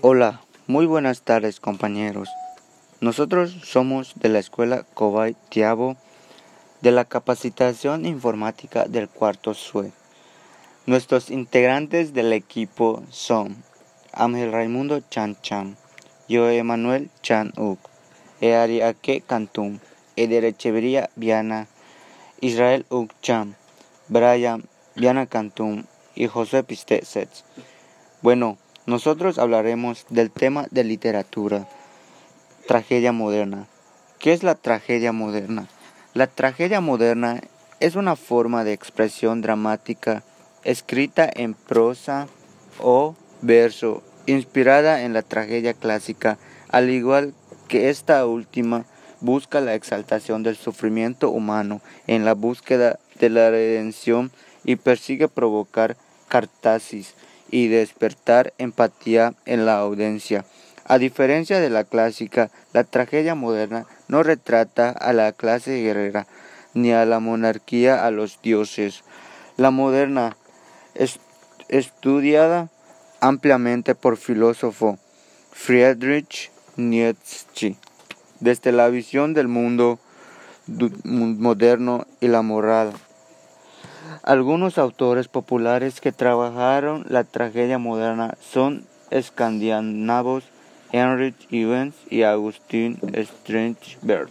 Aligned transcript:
Hola, 0.00 0.40
muy 0.66 0.86
buenas 0.86 1.22
tardes 1.22 1.60
compañeros. 1.60 2.28
Nosotros 3.00 3.54
somos 3.62 4.14
de 4.16 4.30
la 4.30 4.38
escuela 4.38 4.84
Cobay 4.94 5.36
Tiabo 5.50 5.96
de 6.80 6.90
la 6.92 7.04
capacitación 7.04 8.06
informática 8.06 8.86
del 8.86 9.08
cuarto 9.08 9.54
SUE. 9.54 9.92
Nuestros 10.86 11.30
integrantes 11.30 12.14
del 12.14 12.32
equipo 12.32 13.02
son 13.10 13.62
Ángel 14.12 14.50
Raimundo 14.50 15.00
Chan 15.00 15.36
Chan, 15.42 15.76
yo 16.28 16.48
Emanuel 16.48 17.10
Chan 17.22 17.52
Uk, 17.56 17.78
Eariake 18.40 19.20
Cantum, 19.20 19.78
Eder 20.16 20.44
Echevería 20.44 21.10
Viana, 21.14 21.68
Israel 22.40 22.86
Uk 22.88 23.12
Chan, 23.20 23.56
Brian 24.08 24.64
Viana 24.96 25.26
Cantum 25.26 25.84
y 26.14 26.26
José 26.26 26.64
Pistesets. 26.64 27.44
Bueno, 28.22 28.58
nosotros 28.86 29.38
hablaremos 29.38 30.06
del 30.08 30.30
tema 30.30 30.66
de 30.70 30.84
literatura, 30.84 31.68
tragedia 32.66 33.12
moderna. 33.12 33.66
¿Qué 34.18 34.32
es 34.32 34.42
la 34.42 34.54
tragedia 34.54 35.12
moderna? 35.12 35.68
La 36.14 36.26
tragedia 36.26 36.80
moderna 36.80 37.40
es 37.80 37.96
una 37.96 38.16
forma 38.16 38.64
de 38.64 38.72
expresión 38.72 39.40
dramática 39.40 40.22
escrita 40.64 41.28
en 41.32 41.54
prosa 41.54 42.28
o 42.80 43.14
verso, 43.40 44.02
inspirada 44.26 45.02
en 45.02 45.12
la 45.12 45.22
tragedia 45.22 45.74
clásica, 45.74 46.38
al 46.68 46.90
igual 46.90 47.34
que 47.68 47.90
esta 47.90 48.26
última 48.26 48.84
busca 49.20 49.60
la 49.60 49.74
exaltación 49.74 50.42
del 50.42 50.56
sufrimiento 50.56 51.30
humano 51.30 51.80
en 52.06 52.24
la 52.24 52.34
búsqueda 52.34 52.98
de 53.18 53.30
la 53.30 53.50
redención 53.50 54.32
y 54.64 54.76
persigue 54.76 55.28
provocar 55.28 55.96
cartasis 56.28 57.14
y 57.52 57.68
despertar 57.68 58.52
empatía 58.58 59.34
en 59.44 59.64
la 59.64 59.78
audiencia. 59.78 60.44
A 60.84 60.98
diferencia 60.98 61.60
de 61.60 61.70
la 61.70 61.84
clásica, 61.84 62.50
la 62.72 62.82
tragedia 62.82 63.36
moderna 63.36 63.86
no 64.08 64.24
retrata 64.24 64.90
a 64.90 65.12
la 65.12 65.30
clase 65.30 65.80
guerrera 65.80 66.26
ni 66.74 66.92
a 66.92 67.04
la 67.04 67.20
monarquía 67.20 68.04
a 68.04 68.10
los 68.10 68.40
dioses. 68.42 69.04
La 69.56 69.70
moderna, 69.70 70.36
es, 70.94 71.20
estudiada 71.68 72.70
ampliamente 73.20 73.94
por 73.94 74.16
filósofo 74.16 74.98
Friedrich 75.52 76.50
Nietzsche, 76.76 77.76
desde 78.40 78.72
la 78.72 78.88
visión 78.88 79.34
del 79.34 79.48
mundo 79.48 80.00
moderno 81.04 82.06
y 82.20 82.28
la 82.28 82.42
moral. 82.42 82.92
Algunos 84.22 84.78
autores 84.78 85.28
populares 85.28 86.00
que 86.00 86.12
trabajaron 86.12 87.04
la 87.08 87.24
tragedia 87.24 87.78
moderna 87.78 88.34
son 88.40 88.86
escandinavos 89.10 90.44
Heinrich 90.92 91.46
Evans 91.50 91.94
y 92.10 92.22
Agustín 92.22 92.98
Strindberg, 93.14 94.28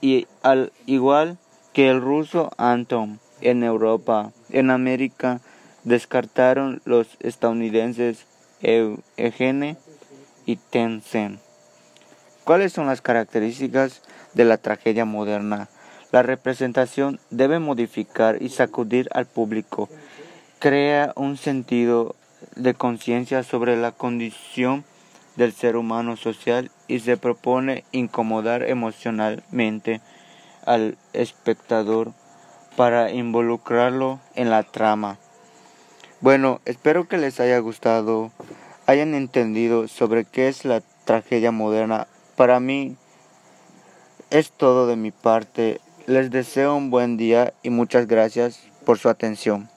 y 0.00 0.26
al 0.42 0.72
igual 0.86 1.38
que 1.72 1.90
el 1.90 2.00
ruso 2.00 2.50
Anton 2.56 3.20
en 3.40 3.62
Europa, 3.62 4.32
en 4.50 4.70
América 4.70 5.40
descartaron 5.84 6.80
los 6.84 7.08
estadounidenses 7.20 8.26
Eugene 8.60 9.76
y 10.46 10.56
Tencent. 10.56 11.40
¿Cuáles 12.44 12.72
son 12.72 12.86
las 12.86 13.02
características 13.02 14.02
de 14.34 14.44
la 14.44 14.56
tragedia 14.56 15.04
moderna? 15.04 15.68
La 16.10 16.22
representación 16.22 17.20
debe 17.30 17.58
modificar 17.58 18.42
y 18.42 18.48
sacudir 18.48 19.08
al 19.12 19.26
público, 19.26 19.88
crea 20.58 21.12
un 21.16 21.36
sentido 21.36 22.16
de 22.56 22.74
conciencia 22.74 23.42
sobre 23.42 23.76
la 23.76 23.92
condición 23.92 24.84
del 25.36 25.52
ser 25.52 25.76
humano 25.76 26.16
social 26.16 26.70
y 26.88 27.00
se 27.00 27.16
propone 27.16 27.84
incomodar 27.92 28.62
emocionalmente 28.62 30.00
al 30.64 30.96
espectador 31.12 32.12
para 32.76 33.10
involucrarlo 33.10 34.20
en 34.34 34.50
la 34.50 34.62
trama. 34.62 35.18
Bueno, 36.20 36.60
espero 36.64 37.06
que 37.06 37.18
les 37.18 37.38
haya 37.38 37.58
gustado, 37.58 38.32
hayan 38.86 39.14
entendido 39.14 39.88
sobre 39.88 40.24
qué 40.24 40.48
es 40.48 40.64
la 40.64 40.82
tragedia 41.04 41.52
moderna. 41.52 42.08
Para 42.34 42.58
mí 42.60 42.96
es 44.30 44.50
todo 44.50 44.86
de 44.86 44.96
mi 44.96 45.10
parte. 45.10 45.80
Les 46.08 46.30
deseo 46.30 46.74
un 46.74 46.88
buen 46.88 47.18
día 47.18 47.52
y 47.62 47.68
muchas 47.68 48.06
gracias 48.06 48.60
por 48.86 48.96
su 48.96 49.10
atención. 49.10 49.68